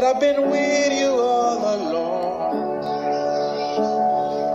but 0.00 0.14
I've 0.14 0.20
been 0.20 0.48
with 0.50 0.92
you 0.98 1.10
all 1.10 1.74
along. 1.74 2.80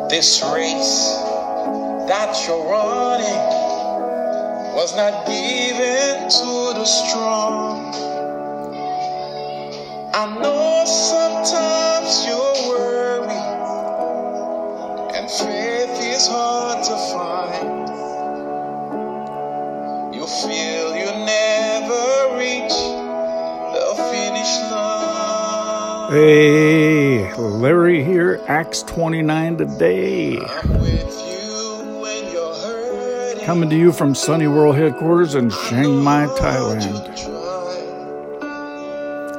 This 0.09 0.41
race 0.41 1.19
that 2.07 2.47
you're 2.47 2.65
running 2.67 3.43
was 4.75 4.95
not 4.95 5.27
given 5.27 6.29
to 6.29 6.73
the 6.79 6.85
strong. 6.85 7.93
I 10.15 10.25
know 10.41 10.54
Hey, 26.15 27.33
Larry 27.33 28.01
here, 28.01 28.41
Acts 28.47 28.83
29 28.83 29.59
a 29.59 29.77
Day. 29.77 30.37
I'm 30.37 30.79
with 30.79 31.13
you 31.27 31.99
when 31.99 32.31
you're 32.31 32.55
hurting. 32.55 33.43
Coming 33.43 33.69
to 33.69 33.75
you 33.75 33.91
from 33.91 34.15
Sunny 34.15 34.47
World 34.47 34.77
headquarters 34.77 35.35
in 35.35 35.49
Chiang 35.49 36.01
Mai, 36.01 36.27
Thailand. 36.27 37.09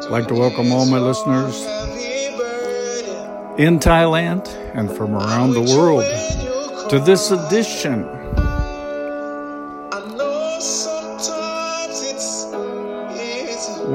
I'd 0.04 0.10
like 0.10 0.28
to 0.28 0.34
welcome 0.34 0.70
all 0.70 0.84
my 0.84 0.98
listeners 0.98 1.58
in 3.58 3.78
Thailand 3.78 4.46
and 4.74 4.94
from 4.94 5.14
around 5.14 5.54
the 5.54 5.62
world 5.62 6.04
to 6.90 6.98
this 6.98 7.30
edition 7.30 8.06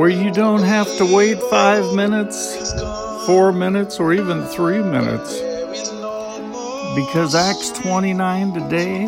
where 0.01 0.09
you 0.09 0.31
don't 0.31 0.63
have 0.63 0.87
to 0.97 1.05
wait 1.13 1.37
five 1.43 1.93
minutes, 1.93 2.60
four 3.25 3.51
minutes, 3.51 3.99
or 3.99 4.13
even 4.13 4.45
three 4.47 4.81
minutes. 4.81 5.39
Because 6.95 7.35
Acts 7.35 7.69
29 7.71 8.55
a 8.57 8.69
Day 8.69 9.05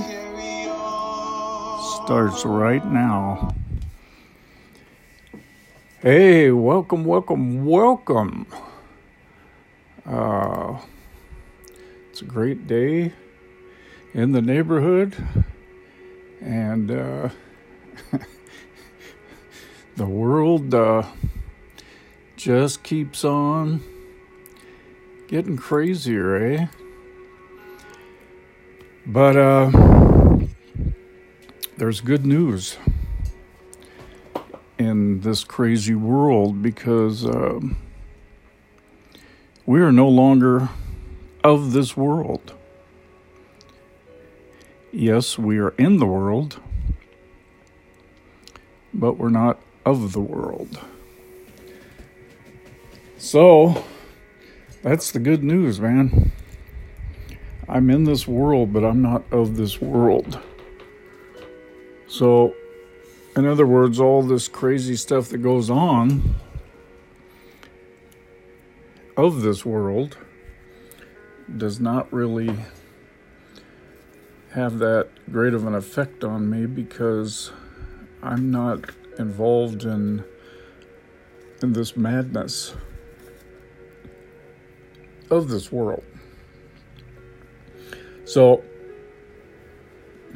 starts 2.03 2.45
right 2.45 2.86
now. 2.86 3.56
Hey, 6.02 6.52
welcome, 6.52 7.06
welcome, 7.06 7.66
welcome. 7.66 8.45
Uh, 10.06 10.78
it's 12.11 12.22
a 12.22 12.25
great 12.25 12.67
day 12.67 13.14
in 14.14 14.31
the 14.31 14.41
neighborhood, 14.41 15.16
and 16.39 16.91
uh, 16.91 17.30
the 19.95 20.06
world 20.06 20.73
uh, 20.75 21.03
just 22.36 22.84
keeps 22.84 23.25
on 23.25 23.81
getting 25.27 25.57
crazier, 25.57 26.35
eh? 26.35 26.67
But 29.05 29.35
uh, 29.35 29.71
there's 31.77 32.02
good 32.02 32.25
news 32.25 32.77
in 34.77 35.21
this 35.21 35.44
crazy 35.44 35.95
world 35.95 36.61
because 36.61 37.25
um, 37.25 37.77
we 39.66 39.81
are 39.81 39.91
no 39.91 40.07
longer 40.07 40.69
of 41.44 41.73
this 41.73 41.97
world. 41.97 42.53
Yes, 44.91 45.38
we 45.38 45.57
are 45.57 45.73
in 45.77 45.97
the 45.97 46.05
world, 46.05 46.59
but 48.94 49.17
we're 49.17 49.29
not 49.29 49.59
of 49.85 50.13
the 50.13 50.21
world. 50.21 50.79
So, 53.17 53.83
that's 54.83 55.11
the 55.11 55.19
good 55.19 55.43
news, 55.43 55.79
man. 55.79 56.31
I'm 57.69 57.89
in 57.89 58.03
this 58.03 58.27
world, 58.27 58.73
but 58.73 58.83
I'm 58.83 59.01
not 59.01 59.23
of 59.31 59.55
this 59.55 59.81
world. 59.81 60.39
So, 62.07 62.53
in 63.35 63.47
other 63.47 63.66
words, 63.66 63.99
all 63.99 64.22
this 64.22 64.49
crazy 64.49 64.97
stuff 64.97 65.29
that 65.29 65.38
goes 65.39 65.69
on 65.69 66.35
of 69.16 69.41
this 69.41 69.66
world 69.66 70.17
does 71.57 71.79
not 71.79 72.11
really 72.11 72.53
have 74.51 74.79
that 74.79 75.07
great 75.31 75.53
of 75.53 75.66
an 75.66 75.73
effect 75.73 76.23
on 76.23 76.49
me 76.49 76.66
because 76.66 77.51
I'm 78.22 78.51
not 78.51 78.91
involved 79.17 79.83
in 79.83 80.25
in 81.61 81.73
this 81.73 81.95
madness 81.95 82.75
of 85.29 85.50
this 85.50 85.72
world. 85.72 86.03
So 88.25 88.63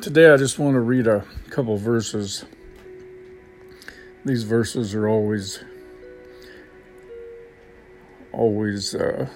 today 0.01 0.31
I 0.31 0.37
just 0.37 0.59
want 0.59 0.75
to 0.75 0.81
read 0.81 1.07
a 1.07 1.25
couple 1.49 1.77
verses. 1.77 2.45
These 4.25 4.43
verses 4.43 4.93
are 4.93 5.07
always 5.07 5.63
always 8.33 8.93
uh, 8.93 9.27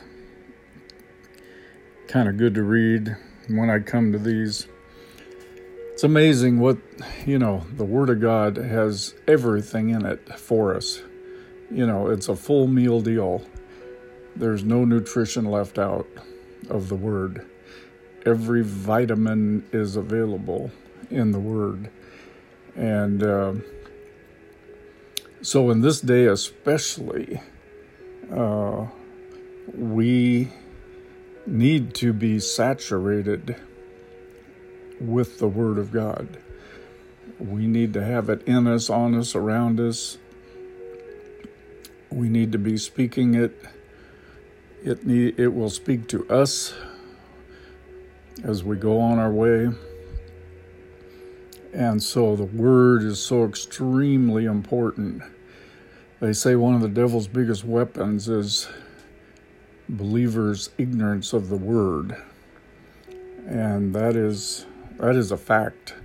kind 2.07 2.29
of 2.29 2.37
good 2.37 2.53
to 2.53 2.63
read 2.63 3.15
when 3.47 3.69
I 3.69 3.79
come 3.79 4.11
to 4.11 4.19
these. 4.19 4.67
It's 5.93 6.03
amazing 6.03 6.59
what, 6.59 6.77
you 7.25 7.39
know, 7.39 7.63
the 7.75 7.85
Word 7.85 8.09
of 8.09 8.21
God 8.21 8.57
has 8.57 9.15
everything 9.27 9.89
in 9.89 10.05
it 10.05 10.39
for 10.39 10.75
us. 10.75 11.01
You 11.69 11.87
know, 11.87 12.09
it's 12.09 12.27
a 12.27 12.35
full 12.35 12.67
meal 12.67 13.01
deal. 13.01 13.43
There's 14.35 14.63
no 14.63 14.85
nutrition 14.85 15.45
left 15.45 15.77
out 15.77 16.07
of 16.69 16.89
the 16.89 16.95
Word. 16.95 17.45
Every 18.25 18.63
vitamin 18.63 19.67
is 19.71 19.95
available 19.95 20.71
in 21.09 21.31
the 21.31 21.39
Word. 21.39 21.89
And 22.75 23.23
uh, 23.23 23.53
so, 25.41 25.69
in 25.69 25.81
this 25.81 25.99
day 26.01 26.25
especially, 26.25 27.41
uh, 28.31 28.87
we 29.73 30.51
need 31.45 31.93
to 31.95 32.13
be 32.13 32.39
saturated 32.39 33.55
with 34.99 35.39
the 35.39 35.47
Word 35.47 35.77
of 35.77 35.91
God. 35.91 36.37
We 37.39 37.65
need 37.65 37.93
to 37.93 38.03
have 38.03 38.29
it 38.29 38.43
in 38.47 38.67
us, 38.67 38.89
on 38.89 39.15
us, 39.15 39.35
around 39.35 39.79
us. 39.79 40.17
We 42.11 42.29
need 42.29 42.51
to 42.51 42.59
be 42.59 42.77
speaking 42.77 43.33
it. 43.33 43.59
It 44.83 45.05
need, 45.05 45.39
it 45.39 45.49
will 45.49 45.69
speak 45.69 46.07
to 46.09 46.27
us 46.27 46.73
as 48.43 48.63
we 48.63 48.77
go 48.77 48.99
on 48.99 49.19
our 49.19 49.31
way. 49.31 49.69
And 51.73 52.01
so 52.01 52.35
the 52.35 52.45
word 52.45 53.03
is 53.03 53.21
so 53.21 53.45
extremely 53.45 54.45
important. 54.45 55.21
They 56.19 56.33
say 56.33 56.55
one 56.55 56.73
of 56.73 56.81
the 56.81 56.89
devil's 56.89 57.27
biggest 57.27 57.63
weapons 57.63 58.27
is 58.27 58.67
believers' 59.87 60.69
ignorance 60.77 61.33
of 61.33 61.49
the 61.49 61.57
word. 61.57 62.15
And 63.47 63.93
that 63.93 64.15
is 64.15 64.65
that 64.97 65.15
is 65.15 65.31
a 65.31 65.37
fact. 65.37 65.95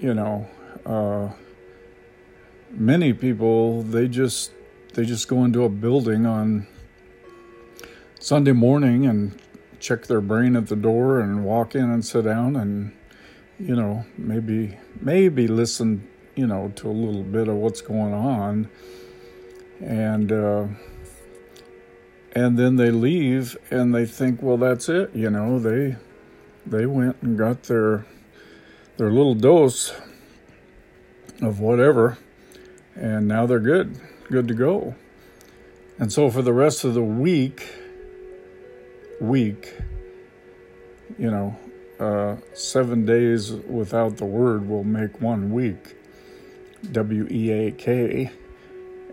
You 0.00 0.14
know, 0.14 0.48
uh, 0.86 1.30
many 2.70 3.12
people 3.12 3.82
they 3.82 4.08
just 4.08 4.52
they 4.94 5.04
just 5.04 5.28
go 5.28 5.44
into 5.44 5.64
a 5.64 5.68
building 5.68 6.26
on 6.26 6.66
Sunday 8.22 8.52
morning 8.52 9.06
and 9.06 9.40
check 9.78 10.06
their 10.06 10.20
brain 10.20 10.54
at 10.54 10.66
the 10.66 10.76
door 10.76 11.20
and 11.20 11.42
walk 11.42 11.74
in 11.74 11.90
and 11.90 12.04
sit 12.04 12.26
down 12.26 12.54
and 12.54 12.94
you 13.58 13.74
know 13.74 14.04
maybe 14.18 14.76
maybe 15.00 15.48
listen 15.48 16.06
you 16.34 16.46
know 16.46 16.70
to 16.76 16.86
a 16.86 16.92
little 16.92 17.22
bit 17.22 17.48
of 17.48 17.54
what's 17.56 17.80
going 17.80 18.12
on. 18.12 18.68
And 19.80 20.30
uh, 20.30 20.66
and 22.32 22.58
then 22.58 22.76
they 22.76 22.90
leave 22.90 23.56
and 23.70 23.94
they 23.94 24.04
think 24.04 24.42
well 24.42 24.58
that's 24.58 24.90
it 24.90 25.10
you 25.14 25.30
know 25.30 25.58
they 25.58 25.96
they 26.66 26.84
went 26.84 27.16
and 27.22 27.38
got 27.38 27.62
their 27.64 28.04
their 28.98 29.10
little 29.10 29.34
dose 29.34 29.94
of 31.40 31.58
whatever 31.58 32.18
and 32.94 33.26
now 33.26 33.46
they're 33.46 33.58
good 33.58 33.98
good 34.30 34.46
to 34.46 34.54
go. 34.54 34.94
And 35.98 36.12
so 36.12 36.30
for 36.30 36.42
the 36.42 36.52
rest 36.52 36.84
of 36.84 36.92
the 36.92 37.02
week 37.02 37.79
week 39.20 39.74
you 41.18 41.30
know 41.30 41.56
uh, 41.98 42.36
seven 42.54 43.04
days 43.04 43.52
without 43.52 44.16
the 44.16 44.24
word 44.24 44.68
will 44.68 44.84
make 44.84 45.20
one 45.20 45.52
week 45.52 45.96
w-e-a-k 46.92 48.30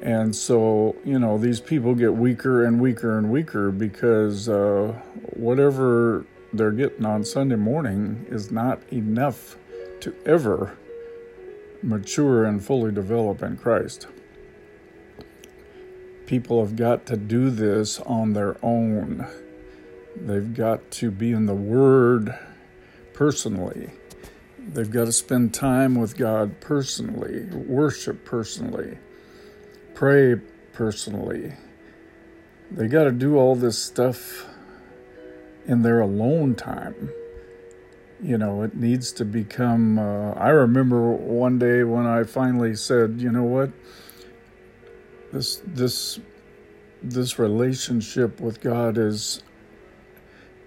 and 0.01 0.35
so 0.35 0.95
you 1.03 1.19
know 1.19 1.37
these 1.37 1.59
people 1.59 1.93
get 1.93 2.13
weaker 2.13 2.63
and 2.63 2.79
weaker 2.79 3.17
and 3.17 3.29
weaker 3.29 3.71
because 3.71 4.47
uh, 4.47 4.93
whatever 5.33 6.25
they're 6.53 6.71
getting 6.71 7.05
on 7.05 7.25
Sunday 7.25 7.55
morning 7.55 8.25
is 8.29 8.51
not 8.51 8.81
enough 8.93 9.57
to 9.99 10.15
ever 10.25 10.77
mature 11.83 12.45
and 12.45 12.63
fully 12.63 12.91
develop 12.91 13.43
in 13.43 13.57
Christ. 13.57 14.07
people 16.27 16.63
have 16.63 16.75
got 16.75 17.05
to 17.05 17.17
do 17.17 17.49
this 17.49 17.99
on 18.01 18.33
their 18.33 18.57
own. 18.61 19.25
They've 20.21 20.53
got 20.53 20.91
to 20.91 21.11
be 21.11 21.31
in 21.31 21.45
the 21.45 21.53
Word 21.53 22.37
personally. 23.13 23.91
They've 24.59 24.91
got 24.91 25.05
to 25.05 25.11
spend 25.11 25.53
time 25.53 25.95
with 25.95 26.17
God 26.17 26.59
personally, 26.59 27.45
worship 27.45 28.25
personally, 28.25 28.97
pray 29.95 30.35
personally. 30.73 31.53
They 32.69 32.87
got 32.87 33.05
to 33.05 33.11
do 33.11 33.37
all 33.37 33.55
this 33.55 33.79
stuff 33.81 34.45
in 35.65 35.83
their 35.83 36.01
alone 36.01 36.55
time. 36.55 37.11
You 38.21 38.37
know, 38.37 38.63
it 38.63 38.75
needs 38.75 39.11
to 39.13 39.25
become. 39.25 39.99
Uh, 39.99 40.31
I 40.31 40.49
remember 40.49 41.11
one 41.11 41.59
day 41.59 41.83
when 41.83 42.05
I 42.05 42.23
finally 42.23 42.75
said, 42.75 43.21
you 43.21 43.31
know 43.31 43.43
what, 43.43 43.71
this 45.31 45.61
this 45.65 46.19
this 47.03 47.37
relationship 47.37 48.41
with 48.41 48.59
God 48.59 48.97
is 48.97 49.43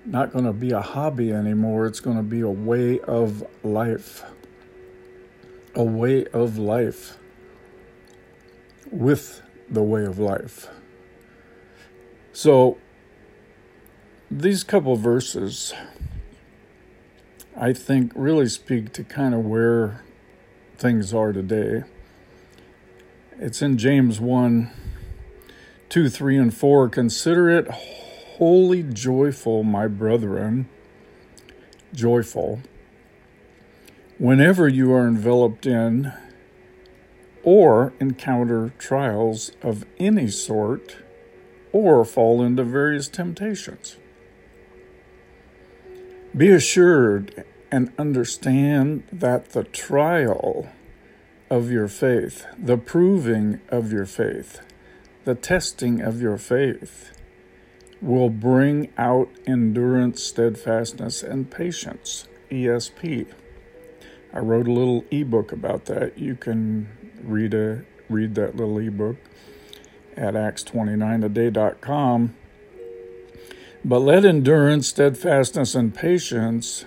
not 0.04 0.32
going 0.32 0.44
to 0.44 0.52
be 0.52 0.70
a 0.70 0.80
hobby 0.80 1.32
anymore. 1.32 1.86
It's 1.86 2.00
going 2.00 2.16
to 2.16 2.22
be 2.22 2.40
a 2.40 2.48
way 2.48 3.00
of 3.00 3.44
life. 3.64 4.24
A 5.74 5.84
way 5.84 6.26
of 6.26 6.58
life 6.58 7.16
with 8.90 9.42
the 9.68 9.82
way 9.82 10.04
of 10.04 10.18
life. 10.18 10.68
So, 12.32 12.78
these 14.30 14.64
couple 14.64 14.96
verses, 14.96 15.74
I 17.56 17.72
think, 17.72 18.12
really 18.14 18.48
speak 18.48 18.92
to 18.94 19.04
kind 19.04 19.34
of 19.34 19.44
where 19.44 20.04
things 20.76 21.12
are 21.12 21.32
today. 21.32 21.82
It's 23.38 23.62
in 23.62 23.78
James 23.78 24.20
1 24.20 24.70
2, 25.88 26.08
3, 26.08 26.36
and 26.36 26.54
4. 26.54 26.88
Consider 26.88 27.50
it 27.50 27.68
wholly 28.40 28.82
joyful, 28.82 29.62
my 29.62 29.86
brethren, 29.86 30.66
joyful, 31.92 32.58
whenever 34.16 34.66
you 34.66 34.90
are 34.94 35.06
enveloped 35.06 35.66
in 35.66 36.10
or 37.42 37.92
encounter 38.00 38.72
trials 38.78 39.52
of 39.60 39.84
any 39.98 40.26
sort 40.26 40.96
or 41.70 42.02
fall 42.02 42.42
into 42.42 42.64
various 42.64 43.08
temptations. 43.08 43.98
Be 46.34 46.48
assured 46.50 47.44
and 47.70 47.92
understand 47.98 49.02
that 49.12 49.50
the 49.50 49.64
trial 49.64 50.66
of 51.50 51.70
your 51.70 51.88
faith, 51.88 52.46
the 52.58 52.78
proving 52.78 53.60
of 53.68 53.92
your 53.92 54.06
faith, 54.06 54.62
the 55.26 55.34
testing 55.34 56.00
of 56.00 56.22
your 56.22 56.38
faith 56.38 57.19
will 58.00 58.30
bring 58.30 58.90
out 58.96 59.28
endurance, 59.46 60.22
steadfastness, 60.22 61.22
and 61.22 61.50
patience. 61.50 62.26
ESP. 62.50 63.26
I 64.32 64.38
wrote 64.38 64.68
a 64.68 64.72
little 64.72 65.04
ebook 65.10 65.52
about 65.52 65.86
that. 65.86 66.18
You 66.18 66.34
can 66.34 66.88
read 67.22 67.54
a 67.54 67.84
read 68.08 68.34
that 68.34 68.56
little 68.56 68.78
ebook 68.78 69.16
at 70.16 70.34
acts29aday.com. 70.34 72.34
But 73.84 73.98
let 74.00 74.24
endurance, 74.24 74.88
steadfastness, 74.88 75.74
and 75.74 75.94
patience 75.94 76.84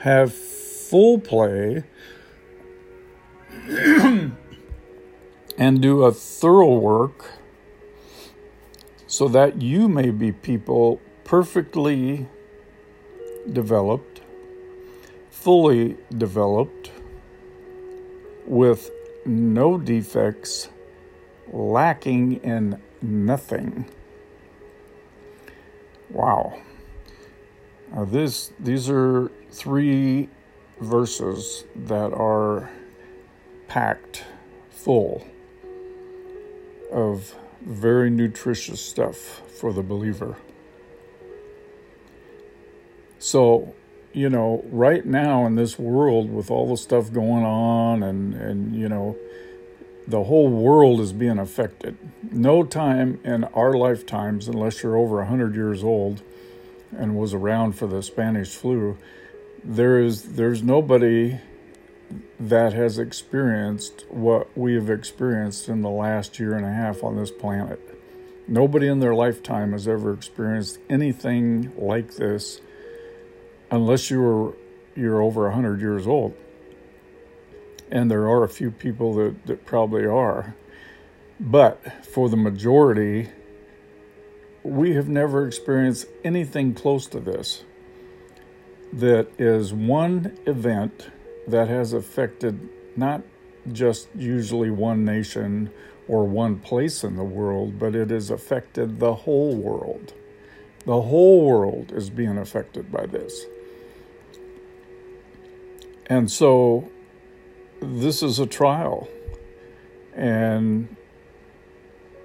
have 0.00 0.32
full 0.32 1.18
play 1.18 1.84
and 3.66 4.36
do 5.80 6.04
a 6.04 6.12
thorough 6.12 6.78
work 6.78 7.37
so 9.08 9.26
that 9.26 9.60
you 9.60 9.88
may 9.88 10.10
be 10.10 10.30
people 10.30 11.00
perfectly 11.24 12.28
developed, 13.50 14.20
fully 15.30 15.96
developed, 16.16 16.92
with 18.46 18.90
no 19.24 19.78
defects, 19.78 20.68
lacking 21.50 22.34
in 22.44 22.80
nothing. 23.00 23.86
Wow. 26.10 26.60
This 28.06 28.52
these 28.60 28.90
are 28.90 29.30
three 29.50 30.28
verses 30.80 31.64
that 31.74 32.12
are 32.12 32.70
packed 33.68 34.24
full 34.70 35.26
of 36.92 37.34
very 37.60 38.10
nutritious 38.10 38.80
stuff 38.80 39.42
for 39.58 39.72
the 39.72 39.82
believer. 39.82 40.36
So, 43.18 43.74
you 44.12 44.30
know, 44.30 44.64
right 44.70 45.04
now 45.04 45.46
in 45.46 45.56
this 45.56 45.78
world 45.78 46.30
with 46.30 46.50
all 46.50 46.68
the 46.68 46.76
stuff 46.76 47.12
going 47.12 47.44
on 47.44 48.02
and 48.02 48.34
and 48.34 48.74
you 48.74 48.88
know, 48.88 49.16
the 50.06 50.24
whole 50.24 50.48
world 50.48 51.00
is 51.00 51.12
being 51.12 51.38
affected. 51.38 51.96
No 52.30 52.62
time 52.64 53.20
in 53.24 53.44
our 53.44 53.74
lifetimes 53.74 54.48
unless 54.48 54.82
you're 54.82 54.96
over 54.96 55.16
100 55.16 55.54
years 55.54 55.82
old 55.82 56.22
and 56.96 57.16
was 57.16 57.34
around 57.34 57.72
for 57.72 57.86
the 57.86 58.02
Spanish 58.02 58.54
flu, 58.54 58.96
there 59.62 59.98
is 59.98 60.36
there's 60.36 60.62
nobody 60.62 61.38
that 62.40 62.72
has 62.72 62.98
experienced 62.98 64.04
what 64.08 64.56
we 64.56 64.74
have 64.74 64.90
experienced 64.90 65.68
in 65.68 65.82
the 65.82 65.90
last 65.90 66.38
year 66.38 66.54
and 66.54 66.64
a 66.64 66.72
half 66.72 67.02
on 67.02 67.16
this 67.16 67.30
planet. 67.30 67.80
Nobody 68.46 68.86
in 68.86 69.00
their 69.00 69.14
lifetime 69.14 69.72
has 69.72 69.86
ever 69.86 70.12
experienced 70.12 70.78
anything 70.88 71.72
like 71.76 72.14
this 72.14 72.60
unless 73.70 74.10
you 74.10 74.20
were 74.20 74.54
you're 74.96 75.22
over 75.22 75.44
100 75.44 75.80
years 75.80 76.06
old. 76.06 76.34
And 77.90 78.10
there 78.10 78.28
are 78.28 78.42
a 78.42 78.48
few 78.48 78.70
people 78.70 79.14
that, 79.14 79.46
that 79.46 79.64
probably 79.64 80.04
are. 80.04 80.56
But 81.38 82.04
for 82.04 82.28
the 82.28 82.36
majority, 82.36 83.28
we 84.64 84.94
have 84.94 85.08
never 85.08 85.46
experienced 85.46 86.06
anything 86.24 86.74
close 86.74 87.06
to 87.08 87.20
this. 87.20 87.62
That 88.92 89.28
is 89.38 89.72
one 89.72 90.36
event 90.46 91.10
that 91.48 91.68
has 91.68 91.92
affected 91.92 92.68
not 92.96 93.22
just 93.72 94.08
usually 94.14 94.70
one 94.70 95.04
nation 95.04 95.70
or 96.06 96.24
one 96.24 96.58
place 96.58 97.04
in 97.04 97.16
the 97.16 97.24
world, 97.24 97.78
but 97.78 97.94
it 97.94 98.10
has 98.10 98.30
affected 98.30 98.98
the 98.98 99.14
whole 99.14 99.54
world. 99.54 100.14
The 100.86 101.02
whole 101.02 101.44
world 101.44 101.92
is 101.92 102.08
being 102.08 102.38
affected 102.38 102.90
by 102.90 103.06
this. 103.06 103.44
And 106.06 106.30
so 106.30 106.90
this 107.80 108.22
is 108.22 108.38
a 108.38 108.46
trial. 108.46 109.08
And 110.14 110.96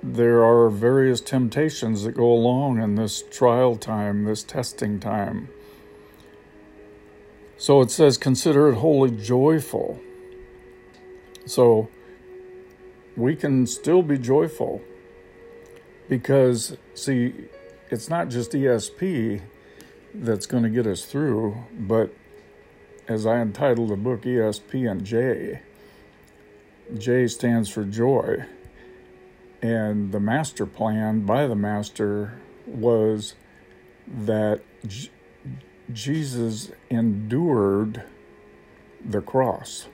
there 0.02 0.44
are 0.44 0.70
various 0.70 1.22
temptations 1.22 2.04
that 2.04 2.14
go 2.14 2.32
along 2.32 2.82
in 2.82 2.96
this 2.96 3.24
trial 3.30 3.76
time, 3.76 4.24
this 4.26 4.44
testing 4.44 5.00
time. 5.00 5.50
So 7.64 7.80
it 7.80 7.92
says, 7.92 8.18
consider 8.18 8.68
it 8.68 8.76
wholly 8.76 9.10
joyful. 9.10 9.98
So 11.46 11.88
we 13.16 13.38
can 13.38 13.68
still 13.68 14.02
be 14.02 14.18
joyful 14.18 14.82
because, 16.10 16.76
see, 16.94 17.34
it's 17.90 18.10
not 18.10 18.28
just 18.28 18.52
ESP 18.52 19.44
that's 20.14 20.46
going 20.46 20.64
to 20.64 20.70
get 20.70 20.86
us 20.86 21.06
through, 21.06 21.56
but 21.80 22.14
as 23.08 23.26
I 23.26 23.40
entitled 23.40 23.92
the 23.92 23.96
book, 23.96 24.24
ESP 24.24 24.92
and 24.92 25.06
J. 25.06 25.62
J 26.98 27.28
stands 27.28 27.70
for 27.70 27.86
joy. 27.86 28.44
And 29.62 30.12
the 30.12 30.20
master 30.20 30.66
plan 30.66 31.22
by 31.22 31.48
the 31.48 31.56
master 31.56 32.34
was 32.66 33.36
that 34.06 34.60
Jesus 35.92 36.72
endured 36.90 38.04
the 39.04 39.22
cross. 39.22 39.88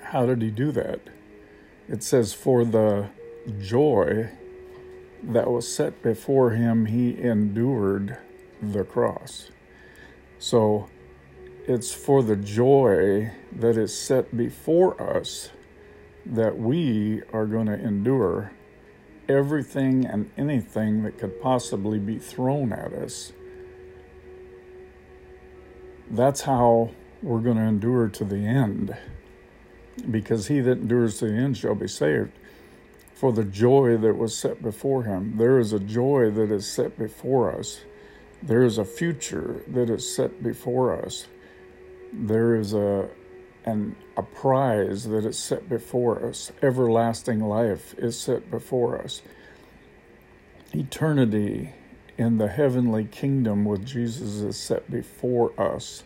How 0.00 0.24
did 0.26 0.40
he 0.40 0.50
do 0.50 0.72
that? 0.72 1.00
It 1.88 2.02
says, 2.02 2.32
For 2.32 2.64
the 2.64 3.10
joy 3.60 4.30
that 5.22 5.50
was 5.50 5.72
set 5.72 6.02
before 6.02 6.50
him, 6.50 6.86
he 6.86 7.20
endured 7.20 8.16
the 8.62 8.84
cross. 8.84 9.50
So 10.38 10.88
it's 11.66 11.92
for 11.92 12.22
the 12.22 12.36
joy 12.36 13.32
that 13.52 13.76
is 13.76 13.96
set 13.96 14.36
before 14.36 15.00
us 15.00 15.50
that 16.24 16.58
we 16.58 17.22
are 17.32 17.46
going 17.46 17.66
to 17.66 17.74
endure 17.74 18.52
everything 19.28 20.06
and 20.06 20.30
anything 20.36 21.02
that 21.02 21.18
could 21.18 21.40
possibly 21.40 21.98
be 21.98 22.18
thrown 22.18 22.72
at 22.72 22.92
us 22.92 23.32
that's 26.10 26.42
how 26.42 26.90
we're 27.22 27.40
going 27.40 27.56
to 27.56 27.62
endure 27.62 28.08
to 28.08 28.24
the 28.24 28.46
end. 28.46 28.96
Because 30.10 30.48
he 30.48 30.60
that 30.60 30.78
endures 30.78 31.18
to 31.18 31.26
the 31.26 31.34
end 31.34 31.56
shall 31.56 31.74
be 31.74 31.88
saved. 31.88 32.32
for 33.20 33.32
the 33.32 33.44
joy 33.44 33.98
that 33.98 34.16
was 34.16 34.34
set 34.34 34.62
before 34.62 35.02
him. 35.02 35.36
There 35.36 35.58
is 35.58 35.74
a 35.74 35.78
joy 35.78 36.30
that 36.30 36.50
is 36.50 36.66
set 36.66 36.98
before 36.98 37.54
us. 37.54 37.82
There 38.42 38.62
is 38.62 38.78
a 38.78 38.84
future 38.86 39.62
that 39.68 39.90
is 39.90 40.10
set 40.16 40.42
before 40.42 41.04
us. 41.04 41.26
There 42.14 42.54
is 42.54 42.72
a 42.72 43.10
and 43.66 43.94
a 44.16 44.22
prize 44.22 45.04
that 45.04 45.26
is 45.26 45.38
set 45.38 45.68
before 45.68 46.24
us. 46.26 46.50
Everlasting 46.62 47.40
life 47.40 47.94
is 47.98 48.18
set 48.18 48.50
before 48.50 48.98
us. 49.02 49.20
Eternity 50.74 51.74
in 52.20 52.36
the 52.36 52.48
heavenly 52.48 53.06
kingdom 53.06 53.64
with 53.64 53.82
Jesus 53.86 54.42
is 54.42 54.54
set 54.58 54.90
before 54.90 55.58
us. 55.58 56.04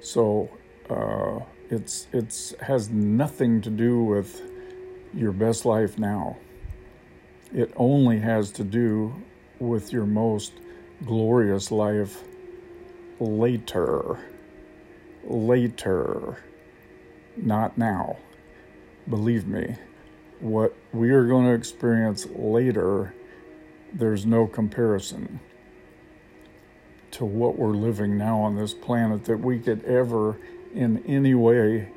So 0.00 0.48
uh, 0.88 1.40
it's 1.68 2.06
it's 2.10 2.54
has 2.60 2.88
nothing 2.88 3.60
to 3.60 3.68
do 3.68 4.02
with 4.02 4.40
your 5.12 5.32
best 5.32 5.66
life 5.66 5.98
now. 5.98 6.38
It 7.52 7.70
only 7.76 8.20
has 8.20 8.50
to 8.52 8.64
do 8.64 9.22
with 9.58 9.92
your 9.92 10.06
most 10.06 10.54
glorious 11.04 11.70
life 11.70 12.24
later. 13.20 14.18
Later. 15.22 16.38
Not 17.36 17.76
now. 17.76 18.16
Believe 19.06 19.46
me, 19.46 19.76
what 20.40 20.74
we 20.94 21.10
are 21.10 21.26
going 21.26 21.44
to 21.44 21.52
experience 21.52 22.26
later, 22.34 23.12
there's 23.94 24.26
no 24.26 24.46
comparison 24.46 25.40
to 27.12 27.24
what 27.24 27.56
we're 27.56 27.68
living 27.68 28.18
now 28.18 28.40
on 28.40 28.56
this 28.56 28.74
planet 28.74 29.24
that 29.26 29.38
we 29.38 29.60
could 29.60 29.84
ever, 29.84 30.36
in 30.74 31.02
any 31.06 31.32
way, 31.32 31.88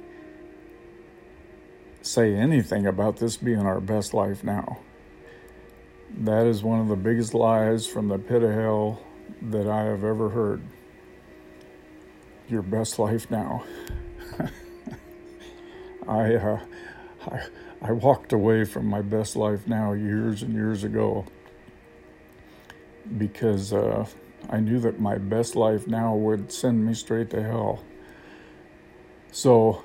say 2.04 2.36
anything 2.36 2.86
about 2.86 3.18
this 3.18 3.36
being 3.36 3.62
our 3.62 3.82
best 3.82 4.14
life 4.14 4.44
now. 4.44 4.78
That 6.16 6.46
is 6.46 6.62
one 6.62 6.80
of 6.80 6.88
the 6.88 6.96
biggest 6.96 7.34
lies 7.34 7.88
from 7.88 8.10
the 8.10 8.20
pit 8.20 8.44
of 8.44 8.54
hell 8.54 9.02
that 9.42 9.68
I 9.68 9.86
have 9.86 10.04
ever 10.04 10.30
heard. 10.30 10.62
Your 12.48 12.62
best 12.62 13.00
life 13.00 13.30
now. 13.32 13.66
I, 16.08 16.36
uh, 16.36 16.60
I, 17.30 17.42
I 17.82 17.92
walked 17.92 18.34
away 18.34 18.66
from 18.66 18.86
my 18.86 19.02
best 19.02 19.36
life 19.36 19.68
now 19.68 19.94
years 19.94 20.44
and 20.44 20.54
years 20.54 20.84
ago 20.84 21.26
because 23.18 23.74
uh, 23.74 24.06
I 24.50 24.60
knew 24.60 24.80
that 24.80 25.00
my 25.00 25.18
best 25.18 25.56
life 25.56 25.88
now 25.88 26.16
would 26.16 26.52
send 26.52 26.86
me 26.86 26.94
straight 26.94 27.30
to 27.32 27.44
hell. 27.44 27.84
So 29.32 29.84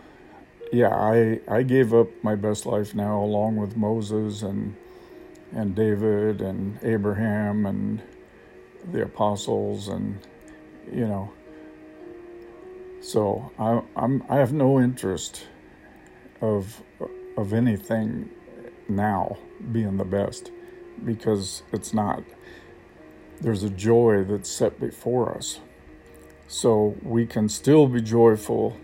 yeah, 0.73 0.95
I 0.95 1.41
I 1.49 1.63
gave 1.63 1.93
up 1.93 2.09
my 2.23 2.35
best 2.35 2.67
life 2.67 2.95
now 2.95 3.23
along 3.23 3.57
with 3.57 3.77
Moses 3.77 4.43
and 4.43 4.77
and 5.53 5.75
David 5.75 6.41
and 6.41 6.79
Abraham 6.83 7.67
and 7.67 8.03
the 8.91 9.03
apostles 9.03 9.89
and 9.89 10.19
you 10.91 11.07
know 11.07 11.31
so 13.01 13.53
I 13.59 13.83
I'm 13.97 14.25
I 14.29 14.37
have 14.37 14.53
no 14.53 14.81
interest 14.81 15.47
of 16.41 16.83
of 17.37 17.53
anything 17.53 18.31
now 18.89 19.37
being 19.73 19.97
the 19.97 20.05
best 20.05 20.51
because 21.05 21.63
it's 21.73 21.93
not 21.93 22.23
there's 23.43 23.63
a 23.63 23.71
joy 23.71 24.25
that's 24.25 24.51
set 24.51 24.81
before 24.81 25.37
us 25.37 25.61
so 26.49 26.97
we 27.03 27.27
can 27.27 27.49
still 27.49 27.87
be 27.87 28.01
joyful 28.01 28.77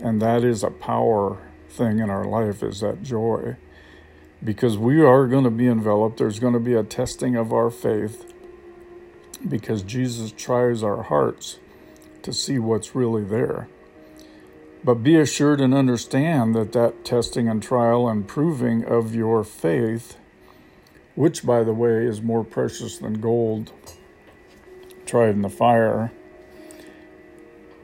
and 0.00 0.22
that 0.22 0.44
is 0.44 0.62
a 0.62 0.70
power 0.70 1.38
thing 1.68 1.98
in 1.98 2.10
our 2.10 2.24
life 2.24 2.62
is 2.62 2.80
that 2.80 3.02
joy. 3.02 3.56
Because 4.42 4.78
we 4.78 5.02
are 5.02 5.26
going 5.26 5.44
to 5.44 5.50
be 5.50 5.66
enveloped, 5.66 6.18
there's 6.18 6.38
going 6.38 6.52
to 6.52 6.60
be 6.60 6.74
a 6.74 6.84
testing 6.84 7.34
of 7.34 7.52
our 7.52 7.70
faith 7.70 8.32
because 9.46 9.82
Jesus 9.82 10.32
tries 10.32 10.82
our 10.82 11.02
hearts 11.02 11.58
to 12.22 12.32
see 12.32 12.58
what's 12.58 12.94
really 12.94 13.24
there. 13.24 13.68
But 14.84 15.02
be 15.02 15.16
assured 15.16 15.60
and 15.60 15.74
understand 15.74 16.54
that 16.54 16.72
that 16.72 17.04
testing 17.04 17.48
and 17.48 17.60
trial 17.60 18.08
and 18.08 18.28
proving 18.28 18.84
of 18.84 19.14
your 19.14 19.42
faith, 19.42 20.17
which 21.18 21.44
by 21.44 21.64
the 21.64 21.74
way 21.74 22.06
is 22.06 22.22
more 22.22 22.44
precious 22.44 22.98
than 22.98 23.20
gold 23.20 23.72
tried 25.04 25.30
in 25.30 25.42
the 25.42 25.48
fire, 25.48 26.12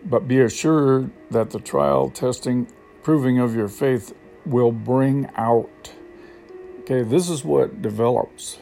but 0.05 0.29
be 0.29 0.41
assured 0.41 1.11
that 1.33 1.51
the 1.51 1.59
trial, 1.59 2.09
testing, 2.11 2.69
proving 3.03 3.41
of 3.41 3.57
your 3.57 3.67
faith 3.67 4.15
will 4.47 4.71
bring 4.71 5.29
out. 5.35 5.91
Okay, 6.81 7.03
this 7.03 7.29
is 7.29 7.45
what 7.45 7.83
develops. 7.83 8.61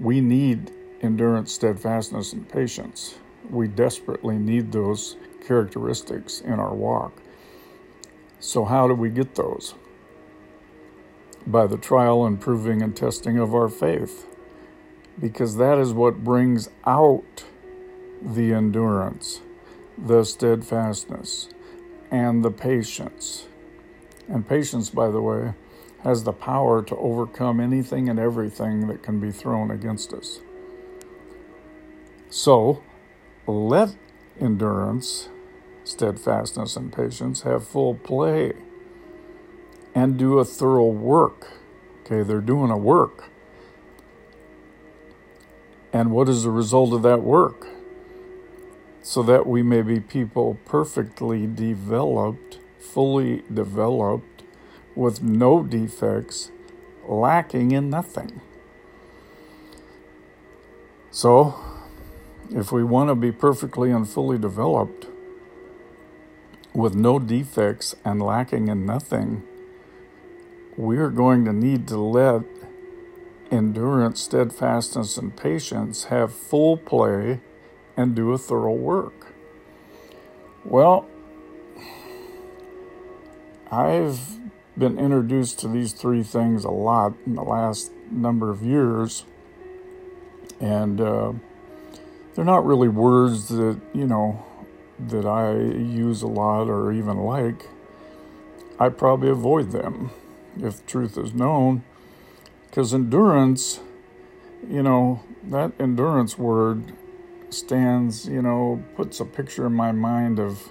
We 0.00 0.20
need 0.20 0.72
endurance, 1.00 1.52
steadfastness, 1.52 2.32
and 2.32 2.48
patience. 2.48 3.14
We 3.48 3.68
desperately 3.68 4.36
need 4.36 4.72
those 4.72 5.14
characteristics 5.46 6.40
in 6.40 6.54
our 6.54 6.74
walk. 6.74 7.12
So, 8.40 8.64
how 8.64 8.88
do 8.88 8.94
we 8.94 9.10
get 9.10 9.36
those? 9.36 9.74
By 11.46 11.66
the 11.66 11.76
trial 11.76 12.24
and 12.24 12.40
proving 12.40 12.82
and 12.82 12.96
testing 12.96 13.38
of 13.38 13.54
our 13.54 13.68
faith, 13.68 14.26
because 15.18 15.56
that 15.56 15.78
is 15.78 15.92
what 15.92 16.24
brings 16.24 16.68
out 16.86 17.44
the 18.20 18.52
endurance 18.52 19.40
the 19.98 20.24
steadfastness 20.24 21.48
and 22.10 22.44
the 22.44 22.50
patience. 22.50 23.46
And 24.28 24.48
patience, 24.48 24.90
by 24.90 25.10
the 25.10 25.20
way, 25.20 25.54
has 26.02 26.24
the 26.24 26.32
power 26.32 26.82
to 26.82 26.96
overcome 26.96 27.60
anything 27.60 28.08
and 28.08 28.18
everything 28.18 28.88
that 28.88 29.02
can 29.02 29.20
be 29.20 29.30
thrown 29.30 29.70
against 29.70 30.12
us. 30.12 30.40
So, 32.30 32.82
let 33.46 33.94
endurance, 34.40 35.28
steadfastness, 35.84 36.76
and 36.76 36.92
patience 36.92 37.42
have 37.42 37.66
full 37.66 37.94
play 37.94 38.54
and 39.94 40.18
do 40.18 40.38
a 40.38 40.44
thorough 40.44 40.90
work. 40.90 41.52
Okay, 42.00 42.22
they're 42.22 42.40
doing 42.40 42.70
a 42.70 42.78
work. 42.78 43.24
And 45.92 46.10
what 46.10 46.28
is 46.28 46.44
the 46.44 46.50
result 46.50 46.92
of 46.92 47.02
that 47.02 47.22
work? 47.22 47.66
so 49.02 49.22
that 49.24 49.46
we 49.46 49.62
may 49.62 49.82
be 49.82 49.98
people 49.98 50.56
perfectly 50.64 51.46
developed, 51.46 52.58
fully 52.78 53.42
developed, 53.52 54.44
with 54.94 55.22
no 55.22 55.62
defects, 55.62 56.50
lacking 57.06 57.72
in 57.72 57.90
nothing. 57.90 58.40
So, 61.10 61.54
if 62.50 62.70
we 62.70 62.84
want 62.84 63.10
to 63.10 63.14
be 63.14 63.32
perfectly 63.32 63.90
and 63.90 64.08
fully 64.08 64.38
developed, 64.38 65.06
with 66.72 66.94
no 66.94 67.18
defects 67.18 67.94
and 68.04 68.22
lacking 68.22 68.68
in 68.68 68.86
nothing, 68.86 69.42
we 70.76 70.96
are 70.98 71.10
going 71.10 71.44
to 71.44 71.52
need 71.52 71.86
to 71.88 71.98
let 71.98 72.42
endurance, 73.50 74.22
steadfastness, 74.22 75.18
and 75.18 75.36
patience 75.36 76.04
have 76.04 76.32
full 76.32 76.76
play 76.76 77.40
and 77.96 78.14
do 78.14 78.32
a 78.32 78.38
thorough 78.38 78.72
work. 78.72 79.34
Well, 80.64 81.06
I've 83.70 84.38
been 84.78 84.98
introduced 84.98 85.58
to 85.60 85.68
these 85.68 85.92
three 85.92 86.22
things 86.22 86.64
a 86.64 86.70
lot 86.70 87.14
in 87.26 87.34
the 87.34 87.42
last 87.42 87.92
number 88.10 88.50
of 88.50 88.62
years, 88.62 89.26
and 90.60 91.00
uh, 91.00 91.32
they're 92.34 92.44
not 92.44 92.64
really 92.64 92.88
words 92.88 93.48
that, 93.48 93.78
you 93.92 94.06
know, 94.06 94.44
that 95.08 95.26
I 95.26 95.52
use 95.52 96.22
a 96.22 96.26
lot 96.26 96.68
or 96.68 96.92
even 96.92 97.18
like. 97.18 97.68
I 98.78 98.88
probably 98.88 99.28
avoid 99.28 99.70
them 99.72 100.10
if 100.60 100.84
truth 100.86 101.16
is 101.16 101.32
known, 101.32 101.84
because 102.66 102.92
endurance, 102.94 103.80
you 104.68 104.82
know, 104.82 105.22
that 105.44 105.72
endurance 105.78 106.38
word 106.38 106.92
stands, 107.50 108.26
you 108.26 108.42
know, 108.42 108.82
puts 108.96 109.20
a 109.20 109.24
picture 109.24 109.66
in 109.66 109.74
my 109.74 109.92
mind 109.92 110.38
of 110.38 110.70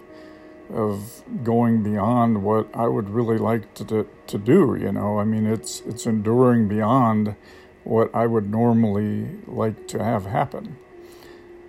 of 0.74 1.24
going 1.44 1.84
beyond 1.84 2.44
what 2.44 2.70
I 2.74 2.88
would 2.88 3.10
really 3.10 3.38
like 3.38 3.74
to, 3.76 3.86
to 3.86 4.08
to 4.28 4.38
do, 4.38 4.76
you 4.80 4.92
know. 4.92 5.20
I 5.20 5.26
mean, 5.26 5.46
it's 5.46 5.82
it's 5.82 6.06
enduring 6.06 6.68
beyond 6.68 7.36
what 7.84 8.14
I 8.14 8.28
would 8.28 8.50
normally 8.50 9.28
like 9.48 9.88
to 9.90 10.04
have 10.04 10.26
happen. 10.26 10.78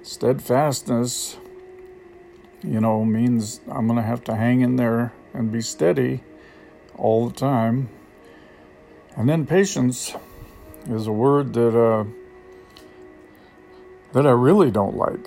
Steadfastness, 0.02 1.38
you 2.62 2.80
know, 2.80 3.04
means 3.04 3.60
I'm 3.68 3.86
going 3.86 3.96
to 3.96 4.06
have 4.06 4.24
to 4.24 4.36
hang 4.36 4.60
in 4.60 4.76
there 4.76 5.12
and 5.32 5.50
be 5.50 5.60
steady 5.60 6.22
all 6.96 7.28
the 7.28 7.34
time. 7.34 7.88
And 9.16 9.28
then 9.28 9.46
patience 9.46 10.14
is 10.88 11.06
a 11.06 11.12
word 11.12 11.52
that 11.54 11.78
uh, 11.78 12.04
that 14.12 14.26
I 14.26 14.30
really 14.30 14.70
don't 14.70 14.96
like 14.96 15.26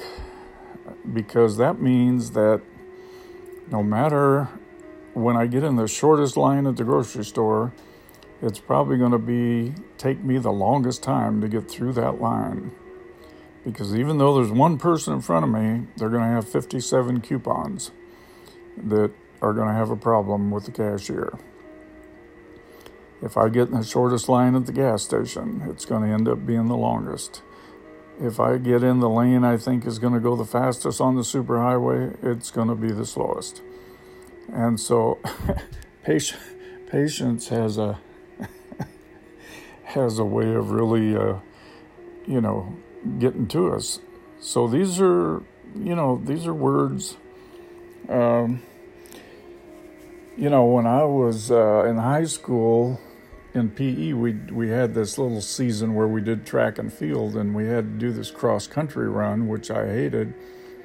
because 1.13 1.57
that 1.57 1.79
means 1.79 2.31
that 2.31 2.61
no 3.71 3.83
matter 3.83 4.49
when 5.13 5.37
I 5.37 5.47
get 5.47 5.63
in 5.63 5.75
the 5.75 5.87
shortest 5.87 6.35
line 6.35 6.67
at 6.67 6.77
the 6.77 6.83
grocery 6.83 7.25
store, 7.25 7.73
it's 8.41 8.59
probably 8.59 8.97
going 8.97 9.11
to 9.11 9.19
be 9.19 9.73
take 9.97 10.23
me 10.23 10.37
the 10.37 10.51
longest 10.51 11.03
time 11.03 11.41
to 11.41 11.47
get 11.47 11.69
through 11.69 11.93
that 11.93 12.19
line 12.19 12.71
because 13.65 13.95
even 13.95 14.19
though 14.19 14.35
there's 14.35 14.51
one 14.51 14.77
person 14.77 15.13
in 15.13 15.21
front 15.21 15.43
of 15.43 15.51
me, 15.51 15.87
they're 15.97 16.09
going 16.09 16.21
to 16.21 16.29
have 16.29 16.47
57 16.47 17.21
coupons 17.21 17.91
that 18.77 19.11
are 19.41 19.53
going 19.53 19.67
to 19.67 19.73
have 19.73 19.89
a 19.89 19.95
problem 19.95 20.51
with 20.51 20.65
the 20.65 20.71
cashier. 20.71 21.37
If 23.21 23.37
I 23.37 23.49
get 23.49 23.69
in 23.69 23.75
the 23.75 23.83
shortest 23.83 24.29
line 24.29 24.55
at 24.55 24.65
the 24.65 24.71
gas 24.71 25.03
station, 25.03 25.63
it's 25.69 25.85
going 25.85 26.03
to 26.03 26.09
end 26.09 26.27
up 26.27 26.45
being 26.45 26.67
the 26.67 26.77
longest. 26.77 27.41
If 28.21 28.39
I 28.39 28.57
get 28.57 28.83
in 28.83 28.99
the 28.99 29.09
lane 29.09 29.43
I 29.43 29.57
think 29.57 29.85
is 29.85 29.99
going 29.99 30.13
to 30.13 30.19
go 30.19 30.35
the 30.35 30.45
fastest 30.45 31.01
on 31.01 31.15
the 31.15 31.21
superhighway, 31.21 32.17
it's 32.23 32.51
going 32.51 32.69
to 32.69 32.75
be 32.75 32.91
the 32.91 33.05
slowest. 33.05 33.61
And 34.51 34.79
so 34.79 35.19
patience 36.03 37.47
has 37.49 37.77
a 37.77 37.99
has 39.83 40.19
a 40.19 40.25
way 40.25 40.53
of 40.53 40.71
really 40.71 41.15
uh, 41.15 41.39
you 42.25 42.41
know 42.41 42.75
getting 43.19 43.47
to 43.47 43.73
us. 43.73 43.99
So 44.39 44.67
these 44.67 45.01
are 45.01 45.41
you 45.75 45.95
know 45.95 46.21
these 46.23 46.45
are 46.45 46.53
words 46.53 47.17
um, 48.09 48.61
you 50.37 50.49
know, 50.49 50.65
when 50.65 50.85
I 50.85 51.03
was 51.05 51.49
uh, 51.49 51.85
in 51.85 51.97
high 51.97 52.25
school 52.25 52.99
in 53.53 53.69
PE, 53.69 54.13
we 54.13 54.33
we 54.51 54.69
had 54.69 54.93
this 54.93 55.17
little 55.17 55.41
season 55.41 55.93
where 55.93 56.07
we 56.07 56.21
did 56.21 56.45
track 56.45 56.77
and 56.77 56.91
field, 56.91 57.35
and 57.35 57.55
we 57.55 57.67
had 57.67 57.85
to 57.85 57.97
do 57.97 58.11
this 58.11 58.31
cross 58.31 58.67
country 58.67 59.07
run, 59.07 59.47
which 59.47 59.71
I 59.71 59.87
hated 59.87 60.33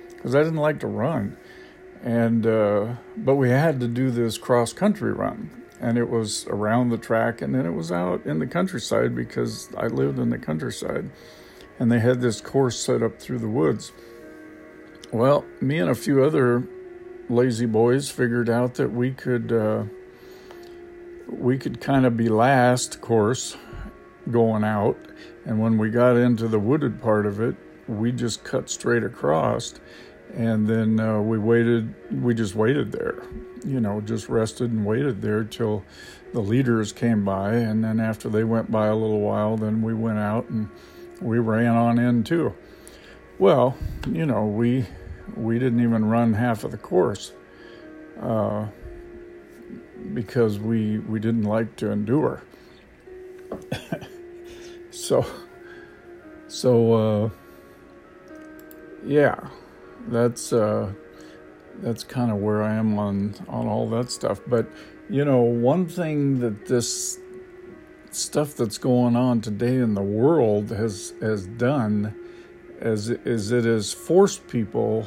because 0.09 0.35
I 0.35 0.42
didn't 0.42 0.57
like 0.57 0.80
to 0.80 0.87
run, 0.87 1.37
and 2.02 2.47
uh, 2.47 2.95
but 3.16 3.35
we 3.37 3.50
had 3.50 3.80
to 3.80 3.88
do 3.88 4.11
this 4.11 4.38
cross 4.38 4.73
country 4.73 5.12
run, 5.12 5.50
and 5.80 5.99
it 5.99 6.09
was 6.09 6.47
around 6.47 6.90
the 6.90 6.99
track, 6.99 7.42
and 7.42 7.52
then 7.52 7.66
it 7.66 7.75
was 7.75 7.90
out 7.90 8.25
in 8.26 8.38
the 8.38 8.47
countryside 8.47 9.16
because 9.16 9.69
I 9.76 9.88
lived 9.88 10.21
in 10.21 10.30
the 10.30 10.38
countryside, 10.38 11.11
and 11.80 11.90
they 11.90 11.99
had 11.99 12.21
this 12.21 12.40
course 12.40 12.78
set 12.78 13.02
up 13.02 13.19
through 13.19 13.40
the 13.40 13.49
woods. 13.49 13.90
Well, 15.12 15.45
me 15.61 15.78
and 15.78 15.90
a 15.90 15.95
few 15.97 16.23
other 16.23 16.62
lazy 17.31 17.67
boys 17.67 18.11
figured 18.11 18.51
out 18.51 18.75
that 18.75 18.93
we 18.93 19.13
could 19.13 19.53
uh, 19.53 19.85
we 21.29 21.57
could 21.57 21.81
kind 21.81 22.05
of 22.05 22.17
be 22.17 22.29
last, 22.29 22.97
of 22.97 23.01
course, 23.01 23.57
going 24.31 24.65
out, 24.65 24.99
and 25.45 25.61
when 25.61 25.79
we 25.79 25.91
got 25.91 26.17
into 26.17 26.49
the 26.49 26.59
wooded 26.59 27.01
part 27.01 27.25
of 27.25 27.41
it, 27.41 27.55
we 27.87 28.11
just 28.13 28.43
cut 28.43 28.69
straight 28.69 29.05
across, 29.05 29.75
and 30.35 30.67
then 30.67 30.99
uh, 30.99 31.21
we 31.21 31.39
waited. 31.39 31.95
We 32.23 32.35
just 32.35 32.55
waited 32.55 32.93
there, 32.93 33.23
you 33.65 33.81
know, 33.81 34.01
just 34.01 34.29
rested 34.29 34.73
and 34.73 34.85
waited 34.85 35.23
there 35.23 35.45
till 35.45 35.85
the 36.33 36.41
leaders 36.41 36.93
came 36.93 37.25
by, 37.25 37.55
and 37.55 37.83
then 37.83 38.01
after 38.01 38.29
they 38.29 38.45
went 38.45 38.71
by 38.71 38.89
a 38.89 38.95
little 38.95 39.21
while, 39.21 39.57
then 39.57 39.83
we 39.83 39.95
went 39.95 40.19
out 40.19 40.49
and 40.49 40.69
we 41.21 41.39
ran 41.39 41.77
on 41.77 41.99
in 41.99 42.25
too. 42.25 42.55
Well, 43.39 43.77
you 44.07 44.27
know, 44.27 44.47
we 44.47 44.87
we 45.37 45.59
didn't 45.59 45.81
even 45.81 46.05
run 46.05 46.33
half 46.35 46.65
of 46.65 46.71
the 46.71 46.79
course 46.79 47.33
uh, 48.21 48.67
because 50.15 50.59
we 50.59 50.99
we 50.99 51.19
didn't 51.19 51.45
like 51.45 51.77
to 51.77 51.91
endure. 51.91 52.43
so 54.91 55.25
so 56.49 56.93
uh, 56.93 57.31
yeah, 59.05 59.49
that's 60.09 60.53
uh, 60.53 60.93
that's 61.79 62.05
kind 62.05 62.31
of 62.31 62.39
where 62.39 62.62
I 62.62 62.75
am 62.75 62.99
on 62.99 63.35
on 63.49 63.67
all 63.67 63.89
that 63.91 64.11
stuff. 64.11 64.41
But 64.47 64.69
you 65.09 65.25
know, 65.25 65.41
one 65.41 65.87
thing 65.87 66.41
that 66.41 66.67
this 66.67 67.19
stuff 68.11 68.57
that's 68.57 68.79
going 68.79 69.17
on 69.17 69.41
today 69.41 69.77
in 69.77 69.94
the 69.94 70.03
world 70.03 70.71
has 70.71 71.14
has 71.21 71.47
done 71.47 72.14
as 72.81 73.11
is 73.11 73.53
it 73.53 73.64
has 73.64 73.93
forced 73.93 74.47
people 74.49 75.07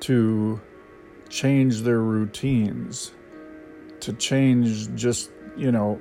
to 0.00 0.60
change 1.28 1.82
their 1.82 2.00
routines, 2.00 3.12
to 4.00 4.12
change 4.12 4.94
just, 4.94 5.30
you 5.56 5.70
know, 5.70 6.00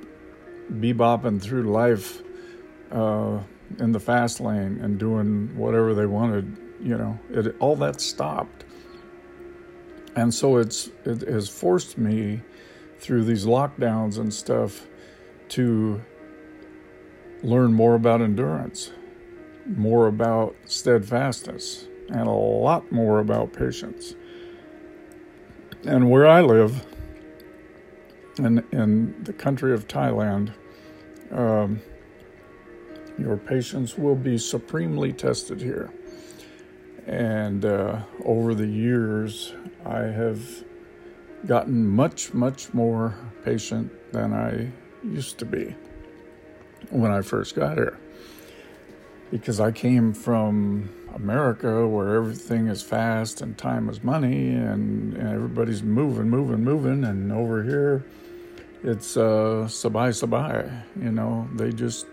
bebopping 0.71 1.41
through 1.41 1.63
life 1.63 2.21
uh, 2.91 3.39
in 3.79 3.91
the 3.91 3.99
fast 3.99 4.39
lane 4.39 4.79
and 4.81 4.97
doing 4.97 5.55
whatever 5.55 5.93
they 5.93 6.05
wanted, 6.05 6.57
you 6.81 6.97
know, 6.97 7.19
it, 7.29 7.55
all 7.59 7.75
that 7.75 8.01
stopped. 8.01 8.65
And 10.15 10.33
so 10.33 10.57
it's 10.57 10.89
it 11.05 11.21
has 11.21 11.47
forced 11.47 11.97
me 11.97 12.41
through 12.97 13.23
these 13.25 13.45
lockdowns 13.45 14.17
and 14.17 14.33
stuff 14.33 14.87
to 15.49 16.01
learn 17.43 17.71
more 17.71 17.93
about 17.93 18.21
endurance 18.21 18.91
more 19.75 20.07
about 20.07 20.55
steadfastness 20.65 21.87
and 22.09 22.27
a 22.27 22.31
lot 22.31 22.91
more 22.91 23.19
about 23.19 23.53
patience. 23.53 24.15
And 25.83 26.09
where 26.09 26.27
I 26.27 26.41
live, 26.41 26.85
in, 28.37 28.63
in 28.71 29.23
the 29.23 29.33
country 29.33 29.73
of 29.73 29.87
Thailand, 29.87 30.53
um, 31.31 31.81
your 33.17 33.37
patience 33.37 33.97
will 33.97 34.15
be 34.15 34.37
supremely 34.37 35.11
tested 35.11 35.61
here. 35.61 35.91
And 37.05 37.65
uh, 37.65 38.01
over 38.25 38.53
the 38.53 38.67
years, 38.67 39.53
I 39.85 40.01
have 40.01 40.63
gotten 41.45 41.85
much, 41.85 42.33
much 42.33 42.73
more 42.73 43.15
patient 43.43 43.91
than 44.11 44.33
I 44.33 44.71
used 45.03 45.37
to 45.39 45.45
be 45.45 45.75
when 46.89 47.11
I 47.11 47.21
first 47.21 47.55
got 47.55 47.77
here 47.77 47.99
because 49.31 49.59
I 49.59 49.71
came 49.71 50.13
from 50.13 50.89
America 51.13 51.87
where 51.87 52.15
everything 52.15 52.67
is 52.67 52.81
fast 52.81 53.41
and 53.41 53.57
time 53.57 53.89
is 53.89 54.03
money 54.03 54.49
and, 54.49 55.13
and 55.15 55.27
everybody's 55.27 55.83
moving, 55.83 56.29
moving, 56.29 56.63
moving. 56.63 57.03
And 57.03 57.31
over 57.31 57.63
here, 57.63 58.05
it's 58.83 59.17
uh, 59.17 59.67
sabai 59.67 60.09
sabai. 60.13 60.83
You 61.01 61.11
know, 61.11 61.47
they 61.55 61.71
just 61.71 62.05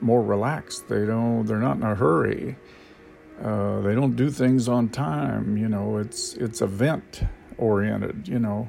more 0.00 0.22
relaxed. 0.22 0.88
They 0.88 1.06
don't. 1.06 1.46
They're 1.46 1.58
not 1.58 1.76
in 1.76 1.82
a 1.82 1.94
hurry. 1.94 2.56
Uh, 3.42 3.80
they 3.80 3.94
don't 3.94 4.14
do 4.14 4.30
things 4.30 4.68
on 4.68 4.88
time. 4.88 5.56
You 5.56 5.68
know, 5.68 5.98
it's 5.98 6.34
it's 6.34 6.60
event 6.60 7.22
oriented. 7.58 8.28
You 8.28 8.38
know, 8.38 8.68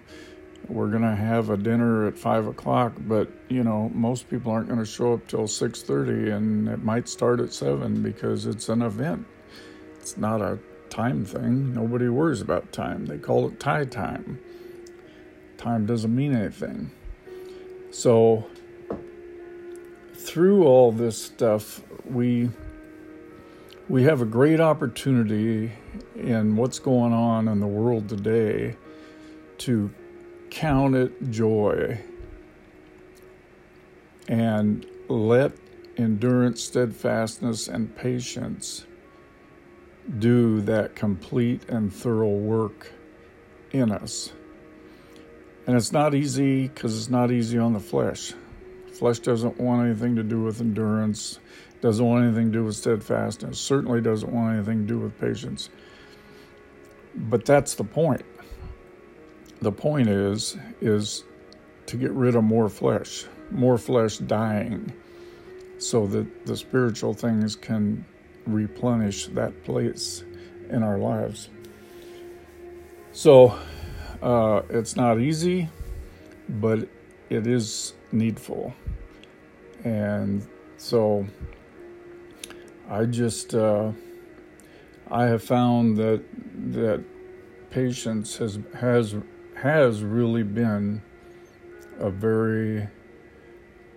we're 0.69 0.89
going 0.89 1.03
to 1.03 1.15
have 1.15 1.49
a 1.49 1.57
dinner 1.57 2.07
at 2.07 2.17
five 2.17 2.47
o'clock, 2.47 2.93
but 2.99 3.29
you 3.49 3.63
know 3.63 3.89
most 3.93 4.29
people 4.29 4.51
aren't 4.51 4.67
going 4.67 4.79
to 4.79 4.85
show 4.85 5.13
up 5.13 5.27
till 5.27 5.47
six 5.47 5.81
thirty, 5.81 6.31
and 6.31 6.67
it 6.67 6.83
might 6.83 7.07
start 7.07 7.39
at 7.39 7.53
seven 7.53 8.01
because 8.01 8.45
it's 8.45 8.69
an 8.69 8.81
event. 8.81 9.25
It's 9.99 10.17
not 10.17 10.41
a 10.41 10.59
time 10.89 11.25
thing. 11.25 11.73
Nobody 11.73 12.07
worries 12.07 12.41
about 12.41 12.71
time. 12.71 13.05
They 13.05 13.17
call 13.17 13.47
it 13.47 13.59
Thai 13.59 13.85
time. 13.85 14.39
Time 15.57 15.85
doesn't 15.85 16.13
mean 16.15 16.35
anything. 16.35 16.91
So 17.91 18.45
through 20.13 20.65
all 20.65 20.91
this 20.91 21.21
stuff, 21.21 21.81
we 22.05 22.49
we 23.89 24.03
have 24.03 24.21
a 24.21 24.25
great 24.25 24.59
opportunity 24.59 25.71
in 26.15 26.55
what's 26.55 26.79
going 26.79 27.13
on 27.13 27.47
in 27.47 27.59
the 27.59 27.67
world 27.67 28.07
today 28.07 28.75
to 29.59 29.91
count 30.53 30.95
it 30.95 31.31
joy 31.31 31.99
and 34.27 34.85
let 35.07 35.51
endurance, 35.97 36.63
steadfastness, 36.63 37.67
and 37.67 37.95
patience 37.95 38.85
do 40.19 40.61
that 40.61 40.95
complete 40.95 41.67
and 41.69 41.91
thorough 41.91 42.29
work 42.29 42.91
in 43.71 43.91
us. 43.91 44.31
And 45.65 45.75
it's 45.75 45.91
not 45.91 46.13
easy 46.13 46.67
because 46.67 46.97
it's 46.97 47.09
not 47.09 47.31
easy 47.31 47.57
on 47.57 47.73
the 47.73 47.79
flesh. 47.79 48.33
Flesh 48.93 49.19
doesn't 49.19 49.59
want 49.59 49.87
anything 49.87 50.15
to 50.17 50.23
do 50.23 50.43
with 50.43 50.61
endurance, 50.61 51.39
doesn't 51.81 52.05
want 52.05 52.25
anything 52.25 52.51
to 52.51 52.59
do 52.59 52.63
with 52.63 52.75
steadfastness, 52.75 53.59
certainly 53.59 54.01
doesn't 54.01 54.31
want 54.31 54.55
anything 54.55 54.81
to 54.81 54.87
do 54.87 54.99
with 54.99 55.19
patience. 55.19 55.69
But 57.15 57.45
that's 57.45 57.73
the 57.73 57.83
point 57.83 58.23
the 59.63 59.71
point 59.71 60.09
is 60.09 60.57
is 60.81 61.23
to 61.85 61.97
get 61.97 62.11
rid 62.11 62.35
of 62.35 62.43
more 62.43 62.69
flesh, 62.69 63.25
more 63.51 63.77
flesh 63.77 64.17
dying, 64.17 64.91
so 65.77 66.07
that 66.07 66.45
the 66.45 66.55
spiritual 66.55 67.13
things 67.13 67.55
can 67.55 68.05
replenish 68.45 69.27
that 69.27 69.63
place 69.63 70.23
in 70.69 70.83
our 70.83 70.97
lives. 70.97 71.49
So 73.11 73.57
uh, 74.21 74.61
it's 74.69 74.95
not 74.95 75.19
easy, 75.19 75.69
but 76.47 76.87
it 77.29 77.47
is 77.47 77.93
needful, 78.11 78.73
and 79.83 80.45
so 80.77 81.25
I 82.89 83.05
just 83.05 83.55
uh, 83.55 83.91
I 85.09 85.25
have 85.25 85.43
found 85.43 85.97
that 85.97 86.23
that 86.73 87.03
patience 87.69 88.37
has 88.37 88.59
has 88.75 89.15
has 89.63 90.03
really 90.03 90.43
been 90.43 91.01
a 91.97 92.09
very 92.09 92.85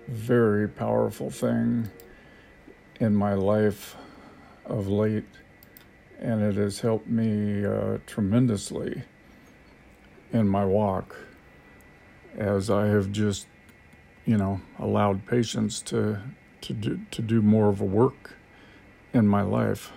very 0.07 0.69
powerful 0.69 1.29
thing 1.29 1.91
in 3.01 3.13
my 3.17 3.35
life 3.35 3.97
of 4.65 4.87
late, 4.87 5.27
and 6.21 6.41
it 6.41 6.55
has 6.55 6.79
helped 6.79 7.09
me 7.09 7.67
uh, 7.67 7.99
tremendously 8.07 9.03
in 10.33 10.49
my 10.49 10.65
walk 10.65 11.17
as 12.39 12.71
I 12.71 12.87
have 12.87 13.11
just, 13.11 13.49
you 14.25 14.37
know, 14.37 14.61
allowed 14.79 15.27
patience 15.27 15.81
to 15.83 16.21
to 16.61 16.73
do 16.75 17.01
to 17.11 17.23
do 17.23 17.43
more 17.43 17.71
of 17.71 17.81
a 17.81 17.85
work 17.85 18.37
in 19.13 19.27
my 19.27 19.43
life. 19.43 19.91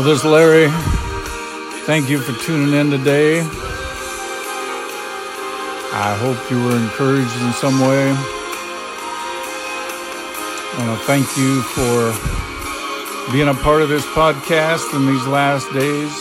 So 0.00 0.06
this 0.06 0.24
Larry. 0.24 0.68
Thank 1.84 2.08
you 2.08 2.20
for 2.20 2.32
tuning 2.42 2.72
in 2.72 2.90
today. 2.90 3.40
I 5.92 6.16
hope 6.18 6.50
you 6.50 6.56
were 6.64 6.74
encouraged 6.74 7.36
in 7.42 7.52
some 7.52 7.78
way. 7.80 8.08
I 10.72 10.88
want 10.88 10.98
to 10.98 11.04
thank 11.04 11.26
you 11.36 11.60
for 11.76 12.16
being 13.30 13.48
a 13.48 13.54
part 13.60 13.82
of 13.82 13.90
this 13.90 14.06
podcast 14.16 14.96
in 14.96 15.04
these 15.04 15.26
last 15.26 15.70
days. 15.74 16.14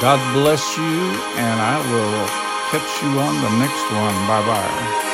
God 0.00 0.22
bless 0.32 0.62
you, 0.76 0.84
and 1.34 1.60
I 1.66 1.82
will 1.90 2.28
catch 2.70 3.02
you 3.02 3.10
on 3.18 3.34
the 3.42 3.50
next 3.58 3.90
one. 3.90 4.14
Bye 4.28 4.46
bye. 4.46 5.11